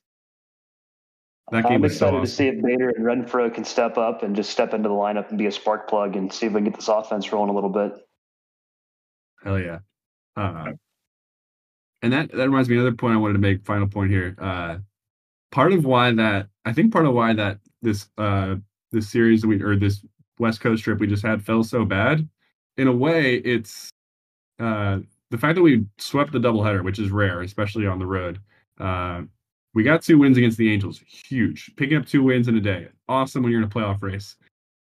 [1.51, 2.21] That game I'm excited so awesome.
[2.21, 5.29] to see if Bader and Renfroe can step up and just step into the lineup
[5.29, 7.53] and be a spark plug and see if we can get this offense rolling a
[7.53, 7.91] little bit.
[9.43, 9.79] Hell yeah.
[10.37, 10.71] Uh,
[12.01, 14.35] and that, that reminds me another point I wanted to make, final point here.
[14.39, 14.77] Uh,
[15.51, 18.55] part of why that I think part of why that this uh
[18.91, 20.05] this series that we or this
[20.39, 22.27] West Coast trip we just had fell so bad,
[22.77, 23.89] in a way, it's
[24.59, 28.39] uh the fact that we swept the doubleheader, which is rare, especially on the road.
[28.79, 29.21] Uh,
[29.73, 31.71] we got two wins against the Angels, huge.
[31.77, 34.35] Picking up two wins in a day, awesome when you're in a playoff race.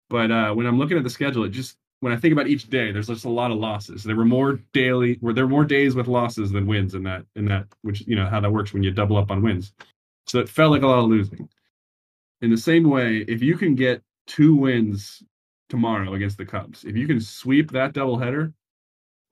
[0.09, 2.69] But uh, when I'm looking at the schedule, it just when I think about each
[2.71, 4.05] day, there's just a lot of losses.
[4.05, 7.47] There were more daily, were there more days with losses than wins in that in
[7.47, 9.73] that, which you know how that works when you double up on wins.
[10.29, 11.49] So it felt like a lot of losing.
[12.43, 15.21] In the same way, if you can get two wins
[15.69, 18.53] tomorrow against the Cubs, if you can sweep that doubleheader,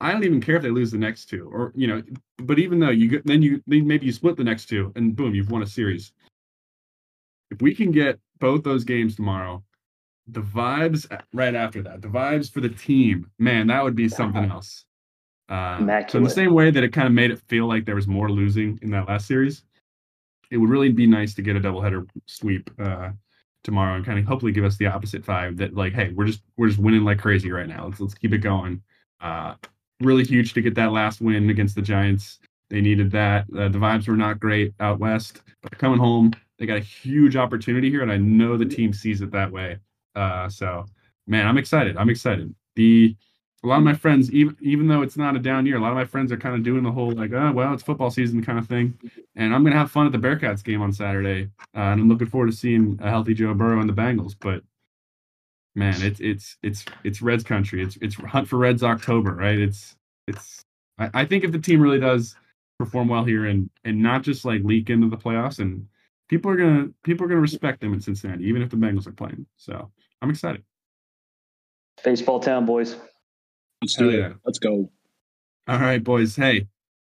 [0.01, 2.03] I don't even care if they lose the next two, or you know.
[2.39, 5.49] But even though you then you maybe you split the next two, and boom, you've
[5.49, 6.11] won a series.
[7.51, 9.63] If we can get both those games tomorrow,
[10.27, 14.45] the vibes right after that, the vibes for the team, man, that would be something
[14.51, 14.85] else.
[15.47, 17.95] Uh, so in the same way that it kind of made it feel like there
[17.95, 19.63] was more losing in that last series,
[20.49, 23.11] it would really be nice to get a doubleheader sweep uh,
[23.63, 26.41] tomorrow and kind of hopefully give us the opposite vibe that like, hey, we're just
[26.57, 27.85] we're just winning like crazy right now.
[27.85, 28.81] Let's let's keep it going.
[29.21, 29.55] Uh,
[30.01, 32.39] really huge to get that last win against the Giants.
[32.69, 33.45] They needed that.
[33.55, 36.31] Uh, the vibes were not great out west, but coming home.
[36.57, 39.77] They got a huge opportunity here, and I know the team sees it that way.
[40.15, 40.85] Uh, so,
[41.27, 41.97] man, I'm excited.
[41.97, 42.53] I'm excited.
[42.75, 43.15] The
[43.65, 45.89] a lot of my friends, even even though it's not a down year, a lot
[45.89, 48.43] of my friends are kind of doing the whole like, oh well, it's football season
[48.43, 48.97] kind of thing.
[49.35, 52.27] And I'm gonna have fun at the Bearcats game on Saturday, uh, and I'm looking
[52.27, 54.35] forward to seeing a healthy Joe Burrow and the Bengals.
[54.39, 54.61] But
[55.73, 57.81] man, it's it's it's it's Reds country.
[57.81, 59.57] It's it's hunt for Reds October, right?
[59.59, 59.95] It's
[60.27, 60.63] it's.
[60.99, 62.35] I, I think if the team really does
[62.77, 65.87] perform well here and and not just like leak into the playoffs, and
[66.29, 69.11] people are gonna people are gonna respect them in Cincinnati, even if the Bengals are
[69.11, 69.47] playing.
[69.57, 69.89] So
[70.21, 70.63] I'm excited.
[72.03, 72.95] Baseball town, boys.
[73.81, 74.33] Let's do it.
[74.45, 74.89] Let's go.
[75.67, 76.35] All right, boys.
[76.35, 76.67] Hey,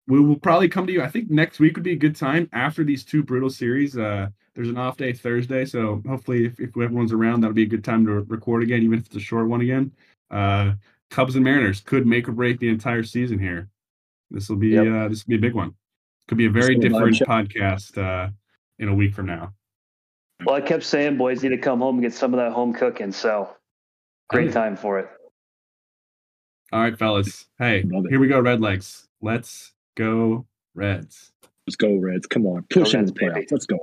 [0.07, 1.01] we will probably come to you.
[1.01, 3.97] I think next week would be a good time after these two brutal series.
[3.97, 7.67] Uh, there's an off day Thursday, so hopefully, if, if everyone's around, that'll be a
[7.67, 9.91] good time to record again, even if it's a short one again.
[10.29, 10.73] Uh,
[11.09, 13.69] Cubs and Mariners could make or break the entire season here.
[14.29, 14.87] This will be yep.
[14.87, 15.73] uh, this will be a big one.
[16.27, 18.29] Could be a very different podcast uh,
[18.79, 19.53] in a week from now.
[20.45, 22.73] Well, I kept saying boys need to come home and get some of that home
[22.73, 23.11] cooking.
[23.11, 23.49] So
[24.29, 25.09] great time for it.
[26.71, 27.47] All right, fellas.
[27.59, 29.07] Hey, here we go, Redlegs.
[29.21, 31.31] Let's go Reds.
[31.67, 32.27] Let's go Reds.
[32.27, 33.51] Come on, push in the playoffs.
[33.51, 33.77] Let's go.